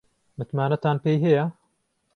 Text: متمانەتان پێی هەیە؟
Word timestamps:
متمانەتان 0.37 0.97
پێی 1.03 1.17
هەیە؟ 1.23 1.45